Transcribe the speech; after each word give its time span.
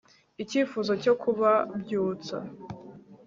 icyifuzo 0.43 0.91
cyo 1.03 1.13
kubabyutsa 1.21 2.35